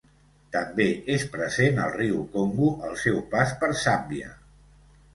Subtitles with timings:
[0.53, 4.37] També és present al riu Congo al seu pas per Zàmbia.